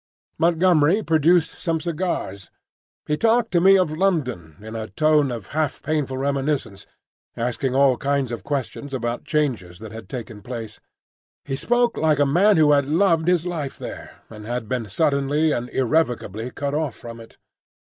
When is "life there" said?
13.45-14.23